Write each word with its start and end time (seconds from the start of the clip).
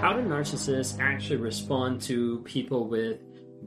how 0.00 0.12
do 0.12 0.20
narcissists 0.20 1.00
actually 1.00 1.38
respond 1.38 2.02
to 2.02 2.40
people 2.40 2.86
with 2.86 3.18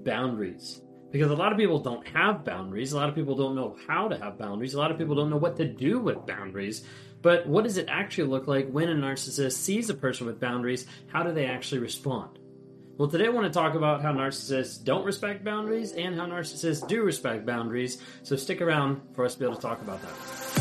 boundaries? 0.04 0.82
Because 1.12 1.32
a 1.32 1.36
lot 1.36 1.52
of 1.52 1.58
people 1.58 1.80
don't 1.80 2.08
have 2.10 2.46
boundaries. 2.46 2.92
A 2.92 2.98
lot 2.98 3.10
of 3.10 3.16
people 3.16 3.36
don't 3.36 3.56
know 3.56 3.76
how 3.88 4.08
to 4.08 4.18
have 4.20 4.38
boundaries. 4.38 4.76
A 4.76 4.78
lot 4.78 4.92
of 4.92 5.00
people 5.00 5.16
don't 5.16 5.32
know 5.32 5.38
what 5.38 5.58
to 5.58 5.66
do 5.66 6.00
with 6.00 6.28
boundaries. 6.28 6.86
But 7.24 7.48
what 7.48 7.64
does 7.64 7.78
it 7.78 7.88
actually 7.90 8.28
look 8.28 8.48
like 8.48 8.70
when 8.70 8.90
a 8.90 8.94
narcissist 8.94 9.54
sees 9.54 9.90
a 9.90 9.96
person 9.96 10.28
with 10.28 10.40
boundaries? 10.40 10.86
How 11.08 11.24
do 11.24 11.34
they 11.34 11.48
actually 11.48 11.80
respond? 11.80 12.38
Well, 12.98 13.10
today 13.10 13.26
I 13.26 13.30
want 13.30 13.52
to 13.52 13.54
talk 13.54 13.74
about 13.74 14.04
how 14.04 14.14
narcissists 14.14 14.84
don't 14.84 15.06
respect 15.06 15.44
boundaries 15.44 15.94
and 15.94 16.16
how 16.16 16.28
narcissists 16.28 16.88
do 16.88 17.02
respect 17.02 17.44
boundaries. 17.44 18.04
So 18.22 18.36
stick 18.36 18.62
around 18.62 19.02
for 19.16 19.26
us 19.26 19.34
to 19.34 19.40
be 19.40 19.46
able 19.46 19.56
to 19.56 19.62
talk 19.62 19.82
about 19.82 20.00
that. 20.04 20.59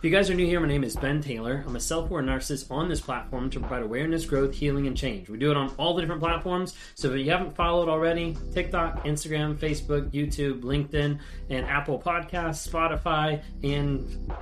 If 0.00 0.04
you 0.04 0.10
guys 0.10 0.30
are 0.30 0.34
new 0.34 0.46
here, 0.46 0.60
my 0.60 0.66
name 0.66 0.82
is 0.82 0.96
Ben 0.96 1.20
Taylor. 1.20 1.62
I'm 1.66 1.76
a 1.76 1.80
self 1.80 2.08
aware 2.08 2.22
narcissist 2.22 2.70
on 2.70 2.88
this 2.88 3.02
platform 3.02 3.50
to 3.50 3.60
provide 3.60 3.82
awareness, 3.82 4.24
growth, 4.24 4.54
healing, 4.54 4.86
and 4.86 4.96
change. 4.96 5.28
We 5.28 5.36
do 5.36 5.50
it 5.50 5.58
on 5.58 5.74
all 5.76 5.92
the 5.92 6.00
different 6.00 6.22
platforms. 6.22 6.74
So 6.94 7.12
if 7.12 7.18
you 7.18 7.30
haven't 7.30 7.54
followed 7.54 7.90
already, 7.90 8.34
TikTok, 8.54 9.04
Instagram, 9.04 9.58
Facebook, 9.58 10.10
YouTube, 10.10 10.62
LinkedIn, 10.62 11.18
and 11.50 11.66
Apple 11.66 12.00
Podcasts, 12.00 12.66
Spotify, 12.66 13.42
and 13.62 14.32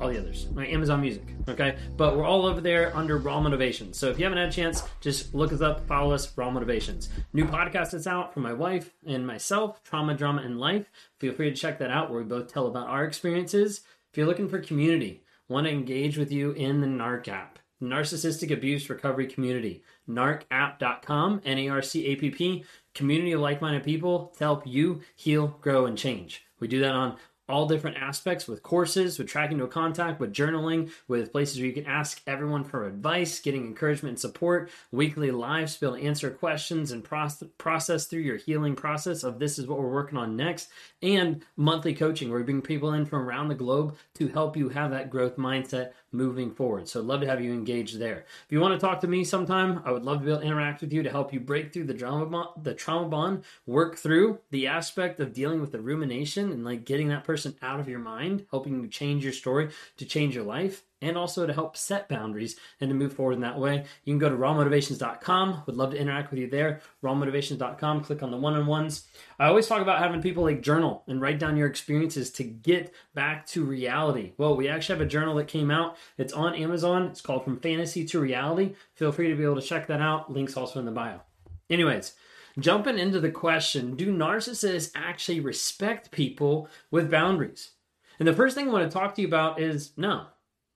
all 0.00 0.08
the 0.08 0.18
others, 0.18 0.48
my 0.54 0.66
Amazon 0.66 1.02
Music. 1.02 1.24
Okay, 1.46 1.76
but 1.98 2.16
we're 2.16 2.24
all 2.24 2.46
over 2.46 2.62
there 2.62 2.96
under 2.96 3.18
Raw 3.18 3.38
Motivations. 3.38 3.98
So 3.98 4.08
if 4.08 4.18
you 4.18 4.24
haven't 4.24 4.38
had 4.38 4.48
a 4.48 4.52
chance, 4.52 4.82
just 5.02 5.34
look 5.34 5.52
us 5.52 5.60
up, 5.60 5.86
follow 5.86 6.14
us, 6.14 6.34
Raw 6.38 6.50
Motivations. 6.50 7.10
New 7.34 7.44
podcast 7.44 7.90
that's 7.90 8.06
out 8.06 8.32
from 8.32 8.44
my 8.44 8.54
wife 8.54 8.94
and 9.06 9.26
myself, 9.26 9.84
Trauma, 9.84 10.14
Drama, 10.14 10.40
and 10.40 10.58
Life. 10.58 10.90
Feel 11.18 11.34
free 11.34 11.50
to 11.50 11.54
check 11.54 11.80
that 11.80 11.90
out, 11.90 12.10
where 12.10 12.22
we 12.22 12.26
both 12.26 12.50
tell 12.50 12.66
about 12.66 12.88
our 12.88 13.04
experiences 13.04 13.82
if 14.12 14.18
you're 14.18 14.26
looking 14.26 14.48
for 14.50 14.58
community, 14.58 15.24
want 15.48 15.66
to 15.66 15.72
engage 15.72 16.18
with 16.18 16.30
you 16.30 16.50
in 16.52 16.82
the 16.82 16.86
NARC 16.86 17.28
app, 17.28 17.58
Narcissistic 17.82 18.52
Abuse 18.52 18.90
Recovery 18.90 19.26
Community, 19.26 19.82
narcapp.com, 20.06 21.40
N 21.46 21.58
A 21.58 21.68
R 21.70 21.80
C 21.80 22.04
A 22.08 22.16
P 22.16 22.28
P, 22.28 22.64
community 22.94 23.32
of 23.32 23.40
like 23.40 23.62
minded 23.62 23.84
people 23.84 24.34
to 24.36 24.44
help 24.44 24.66
you 24.66 25.00
heal, 25.16 25.56
grow, 25.62 25.86
and 25.86 25.96
change. 25.96 26.44
We 26.60 26.68
do 26.68 26.80
that 26.80 26.94
on 26.94 27.16
all 27.52 27.66
different 27.66 27.98
aspects 27.98 28.48
with 28.48 28.62
courses, 28.62 29.18
with 29.18 29.28
tracking 29.28 29.58
no 29.58 29.66
contact, 29.66 30.18
with 30.18 30.32
journaling, 30.32 30.90
with 31.06 31.30
places 31.30 31.58
where 31.58 31.66
you 31.66 31.72
can 31.72 31.86
ask 31.86 32.22
everyone 32.26 32.64
for 32.64 32.86
advice, 32.86 33.38
getting 33.40 33.66
encouragement 33.66 34.12
and 34.12 34.18
support, 34.18 34.70
weekly 34.90 35.30
lives 35.30 35.74
to 35.74 35.80
be 35.80 35.86
able 35.86 35.96
to 35.98 36.02
answer 36.04 36.30
questions 36.30 36.90
and 36.92 37.04
process 37.04 38.06
through 38.06 38.20
your 38.20 38.38
healing 38.38 38.74
process 38.74 39.22
of 39.22 39.38
this 39.38 39.58
is 39.58 39.66
what 39.66 39.78
we're 39.78 39.92
working 39.92 40.16
on 40.16 40.34
next, 40.34 40.70
and 41.02 41.44
monthly 41.56 41.94
coaching 41.94 42.30
where 42.30 42.38
we 42.38 42.44
bring 42.44 42.62
people 42.62 42.94
in 42.94 43.04
from 43.04 43.20
around 43.20 43.48
the 43.48 43.54
globe 43.54 43.96
to 44.14 44.28
help 44.28 44.56
you 44.56 44.70
have 44.70 44.90
that 44.90 45.10
growth 45.10 45.36
mindset 45.36 45.92
moving 46.14 46.50
forward. 46.50 46.86
So 46.88 47.00
I'd 47.00 47.06
love 47.06 47.22
to 47.22 47.26
have 47.26 47.42
you 47.42 47.52
engaged 47.52 47.98
there. 47.98 48.26
If 48.44 48.52
you 48.52 48.60
want 48.60 48.78
to 48.78 48.86
talk 48.86 49.00
to 49.00 49.08
me 49.08 49.24
sometime, 49.24 49.82
I 49.84 49.92
would 49.92 50.04
love 50.04 50.18
to 50.18 50.24
be 50.24 50.30
able 50.30 50.40
to 50.40 50.46
interact 50.46 50.80
with 50.80 50.92
you 50.92 51.02
to 51.02 51.10
help 51.10 51.32
you 51.32 51.40
break 51.40 51.72
through 51.72 51.84
the 51.84 51.94
trauma 51.94 52.26
bond, 52.26 52.48
the 52.62 52.74
trauma 52.74 53.08
bond, 53.08 53.44
work 53.66 53.96
through 53.96 54.38
the 54.50 54.66
aspect 54.66 55.20
of 55.20 55.32
dealing 55.32 55.60
with 55.60 55.72
the 55.72 55.80
rumination 55.80 56.52
and 56.52 56.64
like 56.64 56.84
getting 56.84 57.08
that 57.08 57.24
person 57.24 57.41
out 57.62 57.80
of 57.80 57.88
your 57.88 57.98
mind, 57.98 58.46
helping 58.50 58.80
you 58.80 58.88
change 58.88 59.24
your 59.24 59.32
story 59.32 59.70
to 59.96 60.04
change 60.04 60.34
your 60.34 60.44
life 60.44 60.82
and 61.02 61.18
also 61.18 61.46
to 61.46 61.52
help 61.52 61.76
set 61.76 62.08
boundaries 62.08 62.56
and 62.80 62.88
to 62.88 62.94
move 62.94 63.12
forward 63.12 63.34
in 63.34 63.40
that 63.40 63.58
way. 63.58 63.84
You 64.04 64.12
can 64.12 64.18
go 64.18 64.28
to 64.28 64.36
rawmotivations.com. 64.36 65.64
Would 65.66 65.76
love 65.76 65.90
to 65.90 65.98
interact 65.98 66.30
with 66.30 66.38
you 66.38 66.48
there. 66.48 66.80
Rawmotivations.com. 67.02 68.04
Click 68.04 68.22
on 68.22 68.30
the 68.30 68.36
one 68.36 68.54
on 68.54 68.66
ones. 68.66 69.08
I 69.38 69.46
always 69.46 69.66
talk 69.66 69.82
about 69.82 69.98
having 69.98 70.22
people 70.22 70.44
like 70.44 70.62
journal 70.62 71.02
and 71.08 71.20
write 71.20 71.40
down 71.40 71.56
your 71.56 71.66
experiences 71.66 72.30
to 72.32 72.44
get 72.44 72.94
back 73.14 73.46
to 73.48 73.64
reality. 73.64 74.32
Well, 74.38 74.56
we 74.56 74.68
actually 74.68 74.98
have 74.98 75.06
a 75.06 75.10
journal 75.10 75.34
that 75.34 75.48
came 75.48 75.70
out. 75.70 75.96
It's 76.16 76.32
on 76.32 76.54
Amazon. 76.54 77.08
It's 77.08 77.20
called 77.20 77.44
From 77.44 77.58
Fantasy 77.58 78.04
to 78.06 78.20
Reality. 78.20 78.74
Feel 78.94 79.12
free 79.12 79.28
to 79.28 79.34
be 79.34 79.44
able 79.44 79.56
to 79.56 79.62
check 79.62 79.88
that 79.88 80.00
out. 80.00 80.32
Links 80.32 80.56
also 80.56 80.78
in 80.78 80.86
the 80.86 80.92
bio. 80.92 81.20
Anyways, 81.68 82.14
jumping 82.58 82.98
into 82.98 83.20
the 83.20 83.30
question 83.30 83.96
do 83.96 84.12
narcissists 84.12 84.90
actually 84.94 85.40
respect 85.40 86.10
people 86.10 86.68
with 86.90 87.10
boundaries? 87.10 87.72
And 88.18 88.28
the 88.28 88.34
first 88.34 88.54
thing 88.54 88.68
I 88.68 88.72
want 88.72 88.90
to 88.90 88.98
talk 88.98 89.14
to 89.14 89.22
you 89.22 89.28
about 89.28 89.60
is 89.60 89.92
no, 89.96 90.26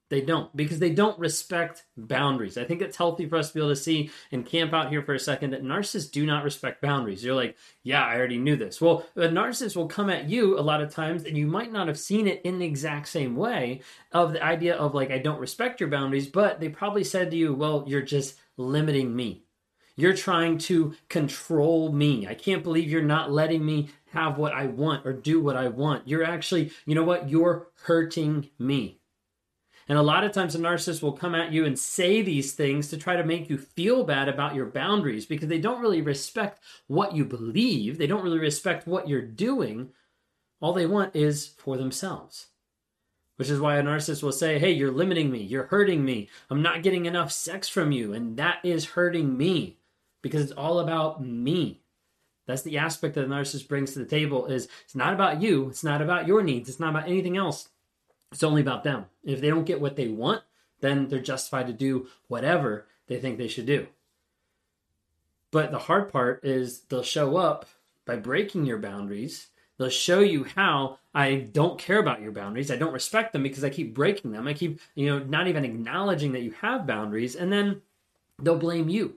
they 0.08 0.20
don't 0.20 0.54
because 0.56 0.78
they 0.78 0.90
don't 0.90 1.18
respect 1.18 1.84
boundaries. 1.96 2.56
I 2.56 2.64
think 2.64 2.80
it's 2.80 2.96
healthy 2.96 3.28
for 3.28 3.36
us 3.36 3.48
to 3.48 3.54
be 3.54 3.60
able 3.60 3.70
to 3.70 3.76
see 3.76 4.10
and 4.30 4.46
camp 4.46 4.72
out 4.72 4.90
here 4.90 5.02
for 5.02 5.14
a 5.14 5.18
second 5.18 5.50
that 5.50 5.64
narcissists 5.64 6.10
do 6.12 6.24
not 6.24 6.44
respect 6.44 6.80
boundaries. 6.80 7.24
You're 7.24 7.34
like, 7.34 7.56
yeah, 7.82 8.04
I 8.04 8.16
already 8.16 8.38
knew 8.38 8.56
this. 8.56 8.80
Well, 8.80 9.04
a 9.16 9.22
narcissist 9.22 9.74
will 9.74 9.88
come 9.88 10.08
at 10.08 10.28
you 10.28 10.58
a 10.58 10.60
lot 10.60 10.80
of 10.80 10.92
times 10.92 11.24
and 11.24 11.36
you 11.36 11.46
might 11.46 11.72
not 11.72 11.88
have 11.88 11.98
seen 11.98 12.28
it 12.28 12.40
in 12.44 12.58
the 12.58 12.66
exact 12.66 13.08
same 13.08 13.34
way 13.34 13.80
of 14.12 14.32
the 14.32 14.44
idea 14.44 14.76
of 14.76 14.94
like, 14.94 15.10
I 15.10 15.18
don't 15.18 15.40
respect 15.40 15.80
your 15.80 15.88
boundaries, 15.88 16.28
but 16.28 16.60
they 16.60 16.68
probably 16.68 17.04
said 17.04 17.32
to 17.32 17.36
you, 17.36 17.54
well, 17.54 17.84
you're 17.86 18.02
just 18.02 18.36
limiting 18.56 19.14
me. 19.14 19.45
You're 19.96 20.14
trying 20.14 20.58
to 20.58 20.94
control 21.08 21.90
me. 21.90 22.26
I 22.26 22.34
can't 22.34 22.62
believe 22.62 22.90
you're 22.90 23.02
not 23.02 23.32
letting 23.32 23.64
me 23.64 23.88
have 24.12 24.36
what 24.36 24.52
I 24.52 24.66
want 24.66 25.06
or 25.06 25.12
do 25.14 25.40
what 25.40 25.56
I 25.56 25.68
want. 25.68 26.06
You're 26.06 26.24
actually, 26.24 26.70
you 26.84 26.94
know 26.94 27.02
what? 27.02 27.30
You're 27.30 27.68
hurting 27.84 28.50
me. 28.58 29.00
And 29.88 29.96
a 29.96 30.02
lot 30.02 30.24
of 30.24 30.32
times 30.32 30.54
a 30.54 30.58
narcissist 30.58 31.00
will 31.00 31.12
come 31.12 31.34
at 31.34 31.52
you 31.52 31.64
and 31.64 31.78
say 31.78 32.20
these 32.20 32.52
things 32.52 32.88
to 32.88 32.98
try 32.98 33.16
to 33.16 33.24
make 33.24 33.48
you 33.48 33.56
feel 33.56 34.04
bad 34.04 34.28
about 34.28 34.54
your 34.54 34.66
boundaries 34.66 35.26
because 35.26 35.48
they 35.48 35.60
don't 35.60 35.80
really 35.80 36.02
respect 36.02 36.60
what 36.88 37.14
you 37.14 37.24
believe. 37.24 37.96
They 37.96 38.08
don't 38.08 38.24
really 38.24 38.38
respect 38.38 38.86
what 38.86 39.08
you're 39.08 39.22
doing. 39.22 39.90
All 40.60 40.72
they 40.72 40.86
want 40.86 41.14
is 41.14 41.46
for 41.46 41.76
themselves. 41.76 42.48
Which 43.36 43.48
is 43.48 43.60
why 43.60 43.76
a 43.76 43.82
narcissist 43.82 44.22
will 44.22 44.32
say, 44.32 44.58
Hey, 44.58 44.72
you're 44.72 44.90
limiting 44.90 45.30
me. 45.30 45.42
You're 45.42 45.66
hurting 45.66 46.04
me. 46.04 46.28
I'm 46.50 46.62
not 46.62 46.82
getting 46.82 47.06
enough 47.06 47.30
sex 47.30 47.68
from 47.68 47.92
you. 47.92 48.12
And 48.12 48.36
that 48.38 48.58
is 48.64 48.86
hurting 48.86 49.36
me 49.36 49.78
because 50.26 50.42
it's 50.42 50.52
all 50.52 50.80
about 50.80 51.24
me. 51.24 51.80
That's 52.46 52.62
the 52.62 52.78
aspect 52.78 53.14
that 53.14 53.28
the 53.28 53.34
narcissist 53.34 53.68
brings 53.68 53.92
to 53.92 54.00
the 54.00 54.04
table 54.04 54.46
is 54.46 54.68
it's 54.84 54.94
not 54.94 55.12
about 55.12 55.40
you. 55.40 55.68
It's 55.68 55.84
not 55.84 56.02
about 56.02 56.26
your 56.26 56.42
needs. 56.42 56.68
It's 56.68 56.80
not 56.80 56.90
about 56.90 57.08
anything 57.08 57.36
else. 57.36 57.68
It's 58.32 58.42
only 58.42 58.60
about 58.60 58.84
them. 58.84 59.06
If 59.24 59.40
they 59.40 59.48
don't 59.48 59.64
get 59.64 59.80
what 59.80 59.96
they 59.96 60.08
want, 60.08 60.42
then 60.80 61.08
they're 61.08 61.20
justified 61.20 61.66
to 61.68 61.72
do 61.72 62.08
whatever 62.28 62.86
they 63.06 63.18
think 63.18 63.38
they 63.38 63.48
should 63.48 63.66
do. 63.66 63.86
But 65.50 65.70
the 65.70 65.78
hard 65.78 66.10
part 66.10 66.44
is 66.44 66.80
they'll 66.80 67.02
show 67.02 67.36
up 67.36 67.66
by 68.04 68.16
breaking 68.16 68.66
your 68.66 68.78
boundaries. 68.78 69.48
They'll 69.78 69.88
show 69.90 70.20
you 70.20 70.44
how 70.44 70.98
I 71.14 71.48
don't 71.52 71.78
care 71.78 71.98
about 71.98 72.20
your 72.20 72.32
boundaries. 72.32 72.70
I 72.70 72.76
don't 72.76 72.92
respect 72.92 73.32
them 73.32 73.42
because 73.42 73.64
I 73.64 73.70
keep 73.70 73.94
breaking 73.94 74.32
them. 74.32 74.46
I 74.46 74.54
keep, 74.54 74.80
you 74.94 75.06
know, 75.06 75.18
not 75.18 75.48
even 75.48 75.64
acknowledging 75.64 76.32
that 76.32 76.42
you 76.42 76.52
have 76.60 76.86
boundaries. 76.86 77.36
And 77.36 77.52
then 77.52 77.82
they'll 78.40 78.58
blame 78.58 78.88
you. 78.88 79.16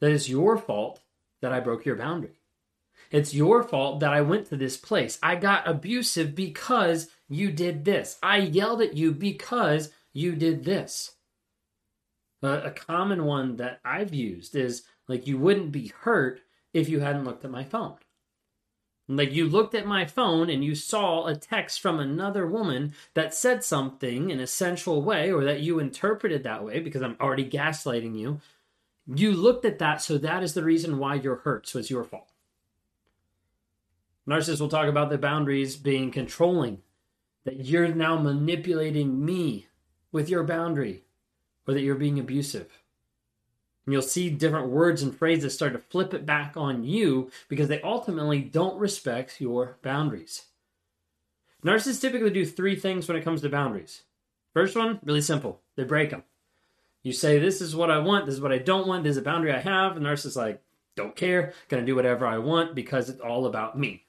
That 0.00 0.12
it's 0.12 0.28
your 0.28 0.58
fault 0.58 1.00
that 1.42 1.52
I 1.52 1.60
broke 1.60 1.84
your 1.84 1.96
boundary. 1.96 2.40
It's 3.10 3.34
your 3.34 3.62
fault 3.62 4.00
that 4.00 4.12
I 4.12 4.20
went 4.22 4.48
to 4.48 4.56
this 4.56 4.76
place. 4.76 5.18
I 5.22 5.36
got 5.36 5.68
abusive 5.68 6.34
because 6.34 7.08
you 7.28 7.52
did 7.52 7.84
this. 7.84 8.18
I 8.22 8.38
yelled 8.38 8.82
at 8.82 8.96
you 8.96 9.12
because 9.12 9.90
you 10.12 10.34
did 10.34 10.64
this. 10.64 11.12
A 12.42 12.70
common 12.70 13.24
one 13.24 13.56
that 13.56 13.80
I've 13.84 14.14
used 14.14 14.54
is 14.54 14.82
like, 15.08 15.26
you 15.26 15.38
wouldn't 15.38 15.72
be 15.72 15.92
hurt 16.00 16.40
if 16.74 16.88
you 16.88 17.00
hadn't 17.00 17.24
looked 17.24 17.44
at 17.44 17.50
my 17.50 17.64
phone. 17.64 17.96
Like, 19.08 19.32
you 19.32 19.48
looked 19.48 19.74
at 19.74 19.86
my 19.86 20.04
phone 20.04 20.50
and 20.50 20.64
you 20.64 20.74
saw 20.74 21.26
a 21.26 21.36
text 21.36 21.80
from 21.80 22.00
another 22.00 22.46
woman 22.46 22.92
that 23.14 23.34
said 23.34 23.62
something 23.62 24.30
in 24.30 24.40
a 24.40 24.48
sensual 24.48 25.00
way, 25.02 25.32
or 25.32 25.44
that 25.44 25.60
you 25.60 25.78
interpreted 25.78 26.42
that 26.42 26.64
way 26.64 26.80
because 26.80 27.02
I'm 27.02 27.16
already 27.20 27.48
gaslighting 27.48 28.18
you. 28.18 28.40
You 29.06 29.32
looked 29.32 29.64
at 29.64 29.78
that, 29.78 30.02
so 30.02 30.18
that 30.18 30.42
is 30.42 30.54
the 30.54 30.64
reason 30.64 30.98
why 30.98 31.14
you're 31.14 31.36
hurt. 31.36 31.68
So 31.68 31.78
it's 31.78 31.90
your 31.90 32.04
fault. 32.04 32.32
Narcissists 34.28 34.60
will 34.60 34.68
talk 34.68 34.88
about 34.88 35.10
the 35.10 35.18
boundaries 35.18 35.76
being 35.76 36.10
controlling 36.10 36.82
that 37.44 37.64
you're 37.64 37.88
now 37.88 38.18
manipulating 38.18 39.24
me 39.24 39.68
with 40.10 40.28
your 40.28 40.42
boundary 40.42 41.04
or 41.66 41.74
that 41.74 41.82
you're 41.82 41.94
being 41.94 42.18
abusive. 42.18 42.82
And 43.84 43.92
you'll 43.92 44.02
see 44.02 44.30
different 44.30 44.68
words 44.68 45.00
and 45.00 45.16
phrases 45.16 45.54
start 45.54 45.72
to 45.74 45.78
flip 45.78 46.12
it 46.12 46.26
back 46.26 46.56
on 46.56 46.82
you 46.82 47.30
because 47.48 47.68
they 47.68 47.80
ultimately 47.82 48.40
don't 48.40 48.80
respect 48.80 49.40
your 49.40 49.78
boundaries. 49.82 50.46
Narcissists 51.64 52.00
typically 52.00 52.30
do 52.30 52.44
three 52.44 52.74
things 52.74 53.06
when 53.06 53.16
it 53.16 53.22
comes 53.22 53.42
to 53.42 53.48
boundaries. 53.48 54.02
First 54.52 54.76
one, 54.76 54.98
really 55.04 55.20
simple 55.20 55.60
they 55.76 55.84
break 55.84 56.10
them. 56.10 56.24
You 57.06 57.12
say, 57.12 57.38
This 57.38 57.60
is 57.60 57.76
what 57.76 57.88
I 57.88 57.98
want, 57.98 58.26
this 58.26 58.34
is 58.34 58.40
what 58.40 58.50
I 58.50 58.58
don't 58.58 58.88
want, 58.88 59.04
this 59.04 59.12
is 59.12 59.18
a 59.18 59.22
boundary 59.22 59.52
I 59.52 59.60
have. 59.60 59.94
The 59.94 60.00
narcissist 60.00 60.26
is 60.26 60.36
like, 60.36 60.60
Don't 60.96 61.14
care, 61.14 61.52
gonna 61.68 61.86
do 61.86 61.94
whatever 61.94 62.26
I 62.26 62.38
want 62.38 62.74
because 62.74 63.08
it's 63.08 63.20
all 63.20 63.46
about 63.46 63.78
me. 63.78 64.06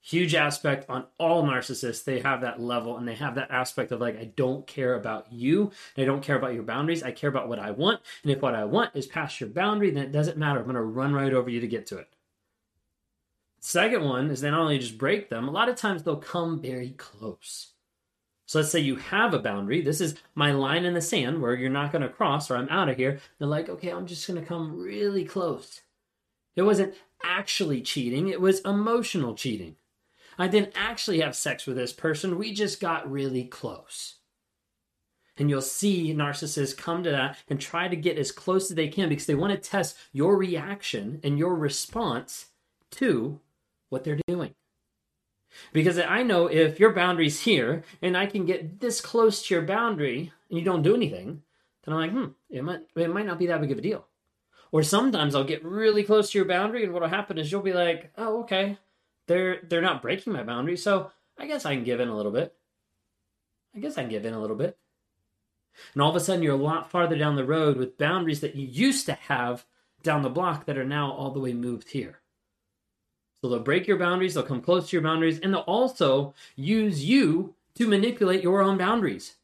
Huge 0.00 0.34
aspect 0.34 0.86
on 0.88 1.06
all 1.18 1.44
narcissists. 1.44 2.02
They 2.02 2.18
have 2.18 2.40
that 2.40 2.60
level 2.60 2.96
and 2.96 3.06
they 3.06 3.14
have 3.14 3.36
that 3.36 3.52
aspect 3.52 3.92
of 3.92 4.00
like 4.00 4.18
i 4.18 4.24
don't 4.24 4.66
care 4.66 4.94
about 4.94 5.32
you. 5.32 5.70
I 5.96 6.04
don't 6.06 6.20
care 6.20 6.34
about 6.34 6.54
your 6.54 6.64
boundaries. 6.64 7.04
I 7.04 7.12
care 7.12 7.30
about 7.30 7.48
what 7.48 7.60
i 7.60 7.70
want. 7.70 8.00
And 8.24 8.32
if 8.32 8.42
what 8.42 8.56
i 8.56 8.64
want 8.64 8.96
is 8.96 9.06
past 9.06 9.40
your 9.40 9.50
boundary 9.50 9.92
then 9.92 10.02
it 10.02 10.12
doesn't 10.12 10.36
matter. 10.36 10.58
I'm 10.58 10.72
to 10.72 10.82
run 10.82 11.12
right 11.12 11.32
over 11.32 11.48
you 11.48 11.60
to 11.60 11.68
get 11.68 11.86
to 11.86 11.98
it. 11.98 12.08
Second 13.60 14.02
one 14.02 14.28
is 14.30 14.40
they 14.40 14.50
not 14.50 14.62
only 14.62 14.80
just 14.80 14.98
break 14.98 15.30
them, 15.30 15.46
a 15.46 15.52
lot 15.52 15.68
of 15.68 15.76
times 15.76 16.02
they'll 16.02 16.16
come 16.16 16.60
very 16.60 16.90
close. 16.90 17.74
So 18.48 18.58
let's 18.58 18.70
say 18.70 18.80
you 18.80 18.96
have 18.96 19.34
a 19.34 19.38
boundary. 19.38 19.82
This 19.82 20.00
is 20.00 20.16
my 20.34 20.52
line 20.52 20.86
in 20.86 20.94
the 20.94 21.02
sand 21.02 21.42
where 21.42 21.54
you're 21.54 21.68
not 21.68 21.92
going 21.92 22.00
to 22.00 22.08
cross 22.08 22.50
or 22.50 22.56
I'm 22.56 22.68
out 22.70 22.88
of 22.88 22.96
here. 22.96 23.20
They're 23.38 23.46
like, 23.46 23.68
okay, 23.68 23.90
I'm 23.90 24.06
just 24.06 24.26
going 24.26 24.40
to 24.40 24.46
come 24.46 24.80
really 24.80 25.26
close. 25.26 25.82
It 26.56 26.62
wasn't 26.62 26.94
actually 27.22 27.82
cheating, 27.82 28.28
it 28.28 28.40
was 28.40 28.60
emotional 28.60 29.34
cheating. 29.34 29.76
I 30.38 30.48
didn't 30.48 30.72
actually 30.74 31.20
have 31.20 31.36
sex 31.36 31.66
with 31.66 31.76
this 31.76 31.92
person. 31.92 32.38
We 32.38 32.54
just 32.54 32.80
got 32.80 33.10
really 33.10 33.44
close. 33.44 34.14
And 35.36 35.50
you'll 35.50 35.60
see 35.60 36.14
narcissists 36.14 36.76
come 36.76 37.02
to 37.02 37.10
that 37.10 37.36
and 37.48 37.60
try 37.60 37.86
to 37.86 37.96
get 37.96 38.18
as 38.18 38.32
close 38.32 38.70
as 38.70 38.76
they 38.76 38.88
can 38.88 39.10
because 39.10 39.26
they 39.26 39.34
want 39.34 39.52
to 39.52 39.58
test 39.58 39.98
your 40.12 40.38
reaction 40.38 41.20
and 41.22 41.38
your 41.38 41.54
response 41.54 42.46
to 42.92 43.40
what 43.90 44.04
they're 44.04 44.20
doing. 44.26 44.54
Because 45.72 45.98
I 45.98 46.22
know 46.22 46.46
if 46.46 46.80
your 46.80 46.92
boundary's 46.92 47.40
here 47.40 47.84
and 48.00 48.16
I 48.16 48.26
can 48.26 48.46
get 48.46 48.80
this 48.80 49.00
close 49.00 49.46
to 49.46 49.54
your 49.54 49.62
boundary 49.62 50.32
and 50.48 50.58
you 50.58 50.64
don't 50.64 50.82
do 50.82 50.94
anything, 50.94 51.42
then 51.84 51.94
I'm 51.94 52.00
like, 52.00 52.10
hmm, 52.10 52.32
it 52.50 52.64
might, 52.64 52.80
it 52.96 53.10
might 53.10 53.26
not 53.26 53.38
be 53.38 53.46
that 53.46 53.60
big 53.60 53.72
of 53.72 53.78
a 53.78 53.82
deal. 53.82 54.06
Or 54.70 54.82
sometimes 54.82 55.34
I'll 55.34 55.44
get 55.44 55.64
really 55.64 56.02
close 56.02 56.30
to 56.30 56.38
your 56.38 56.46
boundary 56.46 56.84
and 56.84 56.92
what'll 56.92 57.08
happen 57.08 57.38
is 57.38 57.50
you'll 57.50 57.62
be 57.62 57.72
like, 57.72 58.12
oh, 58.18 58.40
okay, 58.42 58.78
they're 59.26 59.60
they're 59.62 59.82
not 59.82 60.02
breaking 60.02 60.32
my 60.32 60.42
boundary, 60.42 60.76
so 60.76 61.10
I 61.38 61.46
guess 61.46 61.64
I 61.64 61.74
can 61.74 61.84
give 61.84 62.00
in 62.00 62.08
a 62.08 62.16
little 62.16 62.32
bit. 62.32 62.54
I 63.74 63.78
guess 63.78 63.96
I 63.96 64.02
can 64.02 64.10
give 64.10 64.24
in 64.24 64.34
a 64.34 64.40
little 64.40 64.56
bit. 64.56 64.76
And 65.92 66.02
all 66.02 66.10
of 66.10 66.16
a 66.16 66.20
sudden 66.20 66.42
you're 66.42 66.54
a 66.54 66.56
lot 66.56 66.90
farther 66.90 67.16
down 67.16 67.36
the 67.36 67.44
road 67.44 67.76
with 67.76 67.98
boundaries 67.98 68.40
that 68.40 68.56
you 68.56 68.66
used 68.66 69.06
to 69.06 69.12
have 69.12 69.64
down 70.02 70.22
the 70.22 70.30
block 70.30 70.66
that 70.66 70.78
are 70.78 70.84
now 70.84 71.12
all 71.12 71.30
the 71.30 71.40
way 71.40 71.52
moved 71.52 71.90
here. 71.90 72.20
So 73.40 73.48
they'll 73.48 73.60
break 73.60 73.86
your 73.86 73.98
boundaries, 73.98 74.34
they'll 74.34 74.42
come 74.42 74.60
close 74.60 74.90
to 74.90 74.96
your 74.96 75.02
boundaries, 75.02 75.38
and 75.40 75.52
they'll 75.52 75.60
also 75.60 76.34
use 76.56 77.04
you 77.04 77.54
to 77.76 77.86
manipulate 77.86 78.42
your 78.42 78.60
own 78.60 78.76
boundaries. 78.76 79.36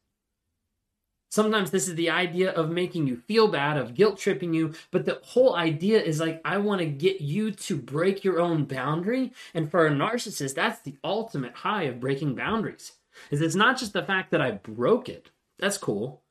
Sometimes 1.30 1.72
this 1.72 1.88
is 1.88 1.96
the 1.96 2.10
idea 2.10 2.52
of 2.52 2.70
making 2.70 3.08
you 3.08 3.16
feel 3.16 3.48
bad, 3.48 3.76
of 3.76 3.94
guilt 3.94 4.18
tripping 4.18 4.54
you, 4.54 4.72
but 4.92 5.04
the 5.04 5.20
whole 5.24 5.56
idea 5.56 6.00
is 6.00 6.20
like, 6.20 6.40
I 6.44 6.58
want 6.58 6.80
to 6.80 6.86
get 6.86 7.20
you 7.20 7.50
to 7.50 7.76
break 7.76 8.22
your 8.22 8.38
own 8.38 8.66
boundary. 8.66 9.32
And 9.52 9.68
for 9.68 9.84
a 9.84 9.90
narcissist, 9.90 10.54
that's 10.54 10.80
the 10.82 10.96
ultimate 11.02 11.54
high 11.54 11.84
of 11.84 11.98
breaking 11.98 12.36
boundaries. 12.36 12.92
Is 13.32 13.40
it's 13.40 13.56
not 13.56 13.78
just 13.78 13.92
the 13.92 14.04
fact 14.04 14.30
that 14.30 14.40
I 14.40 14.52
broke 14.52 15.08
it. 15.08 15.30
That's 15.58 15.76
cool. 15.76 16.22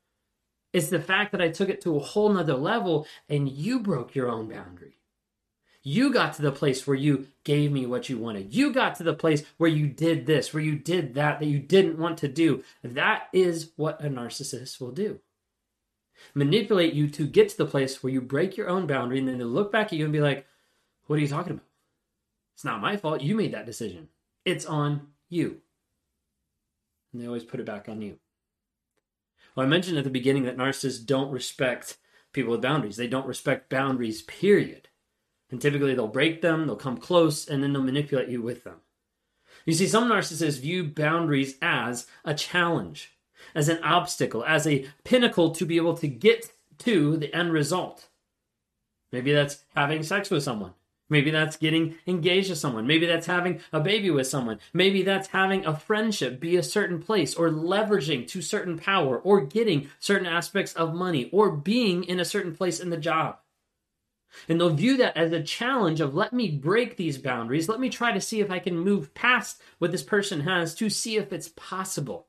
It's 0.72 0.88
the 0.88 1.02
fact 1.02 1.34
that 1.34 1.42
I 1.42 1.50
took 1.50 1.68
it 1.68 1.82
to 1.82 1.98
a 1.98 2.00
whole 2.00 2.30
nother 2.30 2.56
level 2.56 3.06
and 3.28 3.50
you 3.50 3.82
broke 3.82 4.16
your 4.16 4.30
own 4.30 4.48
boundary. 4.48 5.00
You 5.86 6.14
got 6.14 6.34
to 6.36 6.42
the 6.42 6.52
place 6.52 6.88
where 6.88 6.96
you 6.96 7.28
gave 7.44 7.72
me 7.72 7.86
what 7.86 8.08
you 8.08 8.18
wanted. 8.18 8.54
You 8.56 8.72
got 8.72 8.96
to 8.96 9.04
the 9.04 9.14
place 9.14 9.44
where 9.58 9.70
you 9.70 9.88
did 9.88 10.26
this, 10.26 10.54
where 10.54 10.64
you 10.64 10.76
did 10.76 11.14
that 11.16 11.40
that 11.40 11.46
you 11.46 11.60
didn't 11.60 12.00
want 12.00 12.18
to 12.20 12.30
do. 12.30 12.64
That 12.82 13.28
is 13.34 13.72
what 13.76 14.04
a 14.04 14.08
narcissist 14.08 14.80
will 14.80 14.92
do. 14.92 15.20
Manipulate 16.34 16.94
you 16.94 17.10
to 17.10 17.28
get 17.28 17.50
to 17.50 17.58
the 17.58 17.66
place 17.66 18.02
where 18.02 18.14
you 18.14 18.22
break 18.22 18.56
your 18.56 18.70
own 18.70 18.88
boundary 18.88 19.20
and 19.20 19.28
then 19.28 19.38
they 19.38 19.44
look 19.44 19.74
back 19.74 19.88
at 19.88 19.94
you 19.94 20.06
and 20.06 20.14
be 20.14 20.22
like, 20.22 20.46
What 21.08 21.18
are 21.18 21.22
you 21.22 21.28
talking 21.28 21.54
about? 21.54 21.66
It's 22.56 22.64
not 22.64 22.82
my 22.82 22.96
fault. 22.96 23.22
You 23.22 23.36
made 23.36 23.54
that 23.54 23.66
decision. 23.66 24.08
It's 24.46 24.66
on 24.66 25.08
you. 25.28 25.58
And 27.12 27.22
they 27.22 27.28
always 27.28 27.44
put 27.44 27.60
it 27.60 27.66
back 27.66 27.90
on 27.90 28.02
you. 28.02 28.20
Well, 29.54 29.66
I 29.66 29.70
mentioned 29.70 29.98
at 29.98 30.06
the 30.06 30.10
beginning 30.10 30.44
that 30.44 30.58
narcissists 30.58 31.06
don't 31.06 31.32
respect 31.32 31.98
people 32.32 32.52
with 32.52 32.62
boundaries. 32.62 32.96
They 32.96 33.08
don't 33.08 33.28
respect 33.28 33.70
boundaries, 33.70 34.22
period. 34.22 34.88
And 35.54 35.62
typically 35.62 35.94
they'll 35.94 36.08
break 36.08 36.42
them, 36.42 36.66
they'll 36.66 36.76
come 36.76 36.98
close, 36.98 37.48
and 37.48 37.62
then 37.62 37.74
they'll 37.74 37.84
manipulate 37.84 38.28
you 38.28 38.42
with 38.42 38.64
them. 38.64 38.78
You 39.68 39.74
see, 39.76 39.86
some 39.86 40.10
narcissists 40.10 40.60
view 40.60 40.84
boundaries 40.84 41.58
as 41.62 42.08
a 42.26 42.34
challenge, 42.34 43.12
as 43.54 43.70
an 43.70 43.78
obstacle, 43.84 44.44
as 44.46 44.66
a 44.66 44.88
pinnacle 45.04 45.52
to 45.52 45.64
be 45.64 45.78
able 45.78 45.96
to 45.98 46.08
get 46.08 46.52
to 46.80 47.18
the 47.18 47.32
end 47.36 47.54
result. 47.54 48.08
Maybe 49.12 49.32
that's 49.32 49.64
having 49.76 50.02
sex 50.02 50.32
with 50.32 50.42
someone. 50.42 50.74
Maybe 51.08 51.30
that's 51.30 51.58
getting 51.58 51.98
engaged 52.08 52.48
to 52.48 52.56
someone. 52.56 52.88
Maybe 52.88 53.06
that's 53.06 53.28
having 53.28 53.62
a 53.72 53.80
baby 53.80 54.10
with 54.10 54.26
someone. 54.26 54.58
Maybe 54.74 55.04
that's 55.04 55.28
having 55.28 55.68
a 55.68 55.78
friendship 55.78 56.40
be 56.40 56.56
a 56.56 56.64
certain 56.64 57.00
place 57.00 57.36
or 57.36 57.52
leveraging 57.52 58.28
to 58.30 58.42
certain 58.42 58.80
power 58.80 59.20
or 59.20 59.42
getting 59.42 59.92
certain 60.00 60.26
aspects 60.26 60.74
of 60.74 60.96
money 60.96 61.30
or 61.32 61.52
being 61.52 62.06
in 62.06 62.20
a 62.20 62.26
certain 62.26 62.56
place 62.56 62.80
in 62.80 62.90
the 62.90 62.98
job. 62.98 63.38
And 64.48 64.60
they'll 64.60 64.70
view 64.70 64.98
that 64.98 65.16
as 65.18 65.32
a 65.32 65.44
challenge 65.44 66.02
of 66.02 66.16
let 66.16 66.34
me 66.34 66.50
break 66.50 66.98
these 66.98 67.18
boundaries. 67.18 67.70
Let 67.70 67.80
me 67.80 67.90
try 67.90 68.12
to 68.12 68.22
see 68.22 68.40
if 68.40 68.52
I 68.52 68.60
can 68.60 68.78
move 68.78 69.14
past 69.14 69.62
what 69.80 69.92
this 69.92 70.04
person 70.04 70.42
has 70.42 70.74
to 70.76 70.90
see 70.90 71.18
if 71.18 71.32
it's 71.32 71.50
possible. 71.50 72.28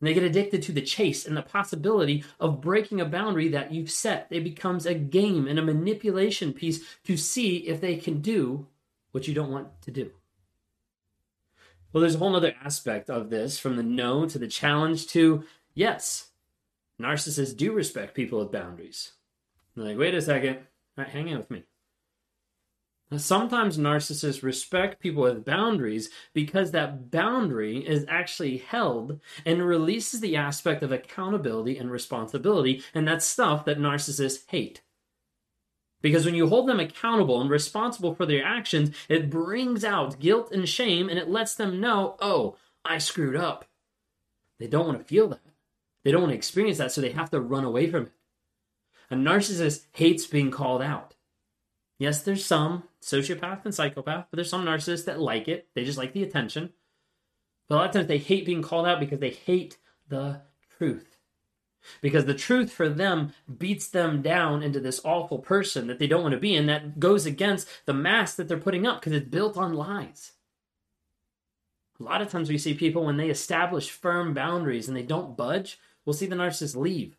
And 0.00 0.08
they 0.08 0.14
get 0.14 0.22
addicted 0.22 0.62
to 0.64 0.72
the 0.72 0.82
chase 0.82 1.26
and 1.26 1.36
the 1.36 1.42
possibility 1.42 2.24
of 2.40 2.60
breaking 2.60 3.00
a 3.00 3.06
boundary 3.06 3.48
that 3.48 3.72
you've 3.72 3.90
set. 3.90 4.26
It 4.30 4.44
becomes 4.44 4.86
a 4.86 4.94
game 4.94 5.46
and 5.46 5.58
a 5.58 5.62
manipulation 5.62 6.52
piece 6.52 6.80
to 7.04 7.16
see 7.16 7.58
if 7.58 7.80
they 7.80 7.96
can 7.96 8.20
do 8.20 8.66
what 9.12 9.28
you 9.28 9.34
don't 9.34 9.52
want 9.52 9.80
to 9.82 9.90
do. 9.90 10.10
Well, 11.92 12.00
there's 12.00 12.16
a 12.16 12.18
whole 12.18 12.34
other 12.34 12.54
aspect 12.62 13.08
of 13.08 13.30
this 13.30 13.58
from 13.58 13.76
the 13.76 13.82
no 13.84 14.26
to 14.26 14.38
the 14.38 14.48
challenge 14.48 15.06
to 15.08 15.44
yes, 15.74 16.30
narcissists 17.00 17.56
do 17.56 17.72
respect 17.72 18.14
people 18.14 18.40
with 18.40 18.50
boundaries. 18.50 19.12
They're 19.76 19.86
like, 19.86 19.98
wait 19.98 20.14
a 20.14 20.20
second, 20.20 20.58
Right, 20.96 21.08
hang 21.08 21.32
out 21.32 21.38
with 21.38 21.50
me. 21.50 21.64
Sometimes 23.16 23.78
narcissists 23.78 24.42
respect 24.42 25.00
people 25.00 25.22
with 25.22 25.44
boundaries 25.44 26.10
because 26.32 26.70
that 26.70 27.10
boundary 27.10 27.86
is 27.86 28.04
actually 28.08 28.56
held 28.56 29.20
and 29.44 29.64
releases 29.64 30.20
the 30.20 30.36
aspect 30.36 30.82
of 30.82 30.90
accountability 30.90 31.76
and 31.76 31.90
responsibility, 31.90 32.82
and 32.94 33.06
that's 33.06 33.24
stuff 33.24 33.64
that 33.66 33.78
narcissists 33.78 34.44
hate. 34.48 34.82
Because 36.00 36.24
when 36.26 36.34
you 36.34 36.48
hold 36.48 36.68
them 36.68 36.80
accountable 36.80 37.40
and 37.40 37.48
responsible 37.48 38.14
for 38.14 38.26
their 38.26 38.44
actions, 38.44 38.94
it 39.08 39.30
brings 39.30 39.84
out 39.84 40.18
guilt 40.18 40.50
and 40.52 40.68
shame 40.68 41.08
and 41.08 41.18
it 41.18 41.30
lets 41.30 41.54
them 41.54 41.80
know, 41.80 42.16
oh, 42.20 42.56
I 42.84 42.98
screwed 42.98 43.36
up. 43.36 43.64
They 44.58 44.66
don't 44.66 44.86
want 44.86 44.98
to 44.98 45.04
feel 45.04 45.28
that. 45.28 45.40
They 46.02 46.10
don't 46.10 46.22
want 46.22 46.32
to 46.32 46.36
experience 46.36 46.78
that, 46.78 46.92
so 46.92 47.00
they 47.00 47.12
have 47.12 47.30
to 47.30 47.40
run 47.40 47.64
away 47.64 47.90
from 47.90 48.04
it. 48.04 48.12
A 49.10 49.14
narcissist 49.14 49.86
hates 49.92 50.26
being 50.26 50.50
called 50.50 50.82
out. 50.82 51.14
Yes, 51.98 52.22
there's 52.22 52.44
some 52.44 52.84
sociopath 53.02 53.64
and 53.64 53.74
psychopath, 53.74 54.26
but 54.30 54.36
there's 54.36 54.50
some 54.50 54.64
narcissists 54.64 55.04
that 55.04 55.20
like 55.20 55.48
it. 55.48 55.68
They 55.74 55.84
just 55.84 55.98
like 55.98 56.12
the 56.12 56.22
attention. 56.22 56.72
But 57.68 57.74
a 57.74 57.76
lot 57.76 57.86
of 57.86 57.92
times 57.92 58.06
they 58.08 58.18
hate 58.18 58.46
being 58.46 58.62
called 58.62 58.86
out 58.86 59.00
because 59.00 59.20
they 59.20 59.30
hate 59.30 59.78
the 60.08 60.42
truth. 60.76 61.16
Because 62.00 62.24
the 62.24 62.34
truth 62.34 62.72
for 62.72 62.88
them 62.88 63.34
beats 63.58 63.88
them 63.88 64.22
down 64.22 64.62
into 64.62 64.80
this 64.80 65.00
awful 65.04 65.38
person 65.38 65.86
that 65.86 65.98
they 65.98 66.06
don't 66.06 66.22
want 66.22 66.32
to 66.32 66.40
be, 66.40 66.56
and 66.56 66.68
that 66.68 66.98
goes 66.98 67.26
against 67.26 67.68
the 67.84 67.92
mask 67.92 68.36
that 68.36 68.48
they're 68.48 68.58
putting 68.58 68.86
up 68.86 69.00
because 69.00 69.12
it's 69.12 69.28
built 69.28 69.56
on 69.56 69.74
lies. 69.74 70.32
A 72.00 72.02
lot 72.02 72.22
of 72.22 72.28
times 72.28 72.48
we 72.48 72.58
see 72.58 72.74
people 72.74 73.04
when 73.04 73.18
they 73.18 73.28
establish 73.28 73.90
firm 73.90 74.34
boundaries 74.34 74.88
and 74.88 74.96
they 74.96 75.02
don't 75.02 75.36
budge, 75.36 75.78
we'll 76.04 76.14
see 76.14 76.26
the 76.26 76.36
narcissist 76.36 76.74
leave 76.74 77.16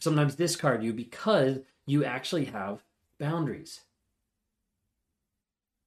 sometimes 0.00 0.34
discard 0.34 0.82
you 0.82 0.92
because 0.92 1.60
you 1.86 2.04
actually 2.04 2.46
have 2.46 2.82
boundaries. 3.18 3.80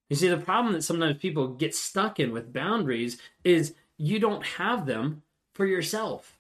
You 0.10 0.16
see, 0.16 0.28
the 0.28 0.38
problem 0.38 0.74
that 0.74 0.84
sometimes 0.84 1.18
people 1.18 1.50
get 1.50 1.76
stuck 1.76 2.20
in 2.20 2.32
with 2.32 2.54
boundaries 2.54 3.18
is 3.44 3.74
you 3.98 4.20
don't 4.20 4.46
have 4.46 4.86
them 4.86 5.24
for 5.54 5.66
yourself. 5.66 6.38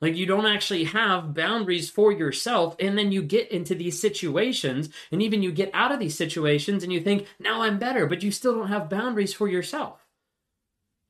Like, 0.00 0.16
you 0.16 0.26
don't 0.26 0.46
actually 0.46 0.84
have 0.84 1.34
boundaries 1.34 1.88
for 1.88 2.12
yourself, 2.12 2.76
and 2.78 2.98
then 2.98 3.10
you 3.10 3.22
get 3.22 3.50
into 3.50 3.74
these 3.74 3.98
situations, 3.98 4.90
and 5.10 5.22
even 5.22 5.42
you 5.42 5.50
get 5.50 5.70
out 5.72 5.92
of 5.92 5.98
these 5.98 6.16
situations, 6.16 6.82
and 6.82 6.92
you 6.92 7.00
think, 7.00 7.26
now 7.38 7.62
I'm 7.62 7.78
better, 7.78 8.06
but 8.06 8.22
you 8.22 8.30
still 8.30 8.54
don't 8.54 8.68
have 8.68 8.90
boundaries 8.90 9.32
for 9.32 9.48
yourself. 9.48 10.03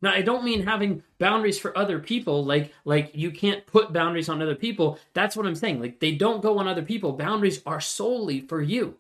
Now, 0.05 0.13
I 0.13 0.21
don't 0.21 0.45
mean 0.45 0.67
having 0.67 1.03
boundaries 1.19 1.59
for 1.59 1.77
other 1.79 1.99
people, 1.99 2.45
like 2.45 2.75
like 2.85 3.13
you 3.15 3.31
can't 3.31 3.65
put 3.65 3.91
boundaries 3.91 4.29
on 4.29 4.43
other 4.43 4.55
people. 4.55 4.99
That's 5.15 5.35
what 5.35 5.47
I'm 5.47 5.55
saying. 5.55 5.81
Like 5.81 5.99
they 5.99 6.13
don't 6.13 6.43
go 6.43 6.59
on 6.59 6.69
other 6.69 6.83
people. 6.83 7.13
Boundaries 7.13 7.63
are 7.65 7.81
solely 7.81 8.43
for 8.43 8.61
you. 8.61 8.99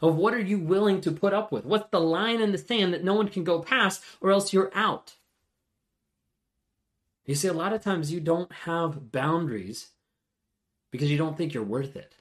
Of 0.00 0.14
what 0.14 0.34
are 0.34 0.40
you 0.40 0.60
willing 0.60 1.00
to 1.00 1.10
put 1.10 1.32
up 1.32 1.50
with? 1.50 1.64
What's 1.64 1.90
the 1.90 1.98
line 1.98 2.40
in 2.40 2.52
the 2.52 2.58
sand 2.58 2.94
that 2.94 3.02
no 3.02 3.14
one 3.14 3.26
can 3.26 3.42
go 3.42 3.58
past, 3.58 4.04
or 4.20 4.30
else 4.30 4.52
you're 4.52 4.70
out? 4.72 5.16
You 7.24 7.34
see, 7.34 7.48
a 7.48 7.52
lot 7.52 7.72
of 7.72 7.82
times 7.82 8.12
you 8.12 8.20
don't 8.20 8.52
have 8.52 9.10
boundaries 9.10 9.88
because 10.92 11.10
you 11.10 11.18
don't 11.18 11.36
think 11.36 11.54
you're 11.54 11.64
worth 11.64 11.96
it. 11.96 12.14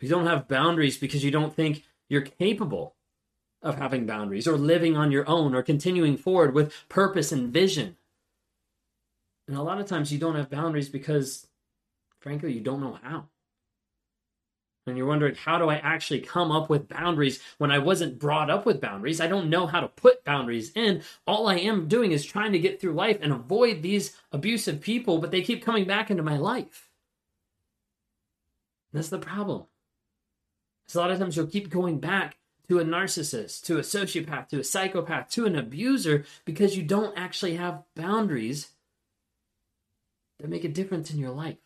You 0.00 0.08
don't 0.08 0.26
have 0.26 0.48
boundaries 0.48 0.98
because 0.98 1.22
you 1.22 1.30
don't 1.30 1.54
think 1.54 1.84
you're 2.08 2.22
capable 2.22 2.96
of 3.62 3.78
having 3.78 4.06
boundaries 4.06 4.48
or 4.48 4.56
living 4.56 4.96
on 4.96 5.12
your 5.12 5.28
own 5.28 5.54
or 5.54 5.62
continuing 5.62 6.16
forward 6.16 6.54
with 6.54 6.72
purpose 6.88 7.32
and 7.32 7.52
vision. 7.52 7.96
And 9.46 9.56
a 9.56 9.62
lot 9.62 9.80
of 9.80 9.86
times 9.86 10.12
you 10.12 10.18
don't 10.18 10.36
have 10.36 10.50
boundaries 10.50 10.88
because, 10.88 11.46
frankly, 12.20 12.52
you 12.52 12.60
don't 12.60 12.80
know 12.80 12.98
how. 13.02 13.28
And 14.86 14.96
you're 14.96 15.06
wondering, 15.06 15.36
how 15.36 15.58
do 15.58 15.68
I 15.68 15.76
actually 15.76 16.20
come 16.20 16.50
up 16.50 16.68
with 16.68 16.88
boundaries 16.88 17.40
when 17.58 17.70
I 17.70 17.78
wasn't 17.78 18.18
brought 18.18 18.50
up 18.50 18.66
with 18.66 18.80
boundaries? 18.80 19.20
I 19.20 19.28
don't 19.28 19.48
know 19.48 19.66
how 19.66 19.80
to 19.80 19.86
put 19.86 20.24
boundaries 20.24 20.72
in. 20.74 21.02
All 21.24 21.46
I 21.46 21.56
am 21.56 21.86
doing 21.86 22.10
is 22.10 22.24
trying 22.24 22.50
to 22.52 22.58
get 22.58 22.80
through 22.80 22.94
life 22.94 23.18
and 23.22 23.32
avoid 23.32 23.82
these 23.82 24.16
abusive 24.32 24.80
people, 24.80 25.18
but 25.18 25.30
they 25.30 25.42
keep 25.42 25.64
coming 25.64 25.84
back 25.84 26.10
into 26.10 26.24
my 26.24 26.36
life. 26.36 26.90
That's 28.92 29.08
the 29.08 29.18
problem. 29.18 29.66
Because 30.84 30.96
a 30.96 31.00
lot 31.00 31.10
of 31.12 31.18
times 31.20 31.36
you'll 31.36 31.46
keep 31.46 31.70
going 31.70 32.00
back 32.00 32.36
to 32.72 32.78
a 32.78 32.84
narcissist, 32.84 33.64
to 33.64 33.76
a 33.76 33.82
sociopath, 33.82 34.48
to 34.48 34.58
a 34.58 34.64
psychopath, 34.64 35.28
to 35.28 35.44
an 35.44 35.56
abuser 35.56 36.24
because 36.46 36.74
you 36.74 36.82
don't 36.82 37.16
actually 37.18 37.56
have 37.56 37.82
boundaries 37.94 38.70
that 40.38 40.48
make 40.48 40.64
a 40.64 40.68
difference 40.68 41.10
in 41.10 41.18
your 41.18 41.32
life. 41.32 41.58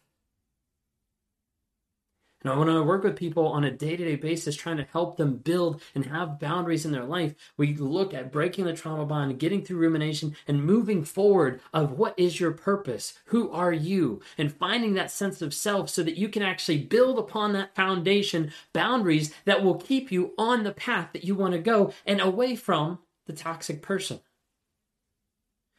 When 2.42 2.68
I 2.68 2.80
work 2.80 3.02
with 3.02 3.16
people 3.16 3.46
on 3.48 3.64
a 3.64 3.70
day 3.72 3.96
to 3.96 4.04
day 4.04 4.14
basis, 4.14 4.54
trying 4.54 4.76
to 4.76 4.86
help 4.92 5.16
them 5.16 5.38
build 5.38 5.82
and 5.94 6.06
have 6.06 6.38
boundaries 6.38 6.84
in 6.84 6.92
their 6.92 7.04
life, 7.04 7.34
we 7.56 7.74
look 7.74 8.14
at 8.14 8.30
breaking 8.30 8.66
the 8.66 8.72
trauma 8.72 9.04
bond, 9.04 9.40
getting 9.40 9.64
through 9.64 9.78
rumination, 9.78 10.36
and 10.46 10.64
moving 10.64 11.02
forward 11.02 11.60
of 11.72 11.92
what 11.92 12.14
is 12.16 12.38
your 12.38 12.52
purpose? 12.52 13.14
Who 13.26 13.50
are 13.50 13.72
you? 13.72 14.20
And 14.38 14.52
finding 14.52 14.94
that 14.94 15.10
sense 15.10 15.42
of 15.42 15.54
self 15.54 15.90
so 15.90 16.02
that 16.04 16.18
you 16.18 16.28
can 16.28 16.42
actually 16.42 16.78
build 16.78 17.18
upon 17.18 17.52
that 17.54 17.74
foundation 17.74 18.52
boundaries 18.72 19.34
that 19.44 19.64
will 19.64 19.76
keep 19.76 20.12
you 20.12 20.32
on 20.38 20.62
the 20.62 20.72
path 20.72 21.08
that 21.14 21.24
you 21.24 21.34
want 21.34 21.54
to 21.54 21.58
go 21.58 21.92
and 22.04 22.20
away 22.20 22.54
from 22.54 23.00
the 23.26 23.32
toxic 23.32 23.82
person. 23.82 24.20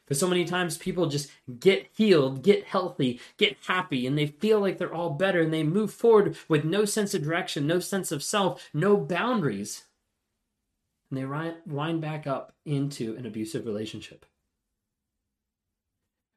Because 0.07 0.21
so 0.21 0.27
many 0.27 0.45
times 0.45 0.77
people 0.77 1.07
just 1.07 1.29
get 1.59 1.89
healed, 1.93 2.41
get 2.41 2.63
healthy, 2.63 3.19
get 3.35 3.57
happy, 3.67 4.07
and 4.07 4.17
they 4.17 4.27
feel 4.27 4.61
like 4.61 4.77
they're 4.77 4.93
all 4.93 5.09
better 5.09 5.41
and 5.41 5.53
they 5.53 5.63
move 5.63 5.93
forward 5.93 6.37
with 6.47 6.63
no 6.63 6.85
sense 6.85 7.13
of 7.13 7.23
direction, 7.23 7.67
no 7.67 7.79
sense 7.79 8.09
of 8.13 8.23
self, 8.23 8.69
no 8.73 8.95
boundaries. 8.95 9.83
And 11.11 11.19
they 11.19 11.25
wind 11.25 11.99
back 11.99 12.25
up 12.25 12.53
into 12.65 13.17
an 13.17 13.25
abusive 13.25 13.65
relationship. 13.65 14.25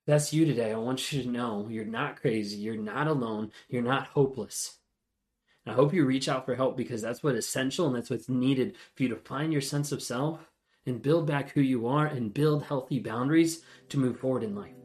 That's 0.05 0.33
you 0.33 0.45
today. 0.45 0.73
I 0.73 0.79
want 0.79 1.13
you 1.13 1.23
to 1.23 1.29
know 1.29 1.69
you're 1.71 1.85
not 1.85 2.21
crazy. 2.21 2.57
You're 2.57 2.77
not 2.77 3.07
alone. 3.07 3.53
You're 3.69 3.83
not 3.83 4.09
hopeless. 4.09 4.79
And 5.65 5.73
I 5.73 5.77
hope 5.77 5.95
you 5.95 6.05
reach 6.05 6.29
out 6.29 6.45
for 6.45 6.57
help 6.57 6.77
because 6.77 7.03
that's 7.03 7.23
what's 7.23 7.39
essential 7.39 7.87
and 7.87 7.95
that's 7.95 8.11
what's 8.11 8.29
needed 8.29 8.75
for 8.97 9.05
you 9.05 9.09
to 9.11 9.17
find 9.17 9.53
your 9.53 9.63
sense 9.63 9.93
of 9.93 10.03
self 10.03 10.51
and 10.87 11.03
build 11.03 11.27
back 11.27 11.51
who 11.51 11.61
you 11.61 11.87
are 11.87 12.07
and 12.07 12.35
build 12.35 12.63
healthy 12.63 12.99
boundaries 12.99 13.63
to 13.89 13.99
move 13.99 14.19
forward 14.19 14.43
in 14.43 14.55
life. 14.55 14.80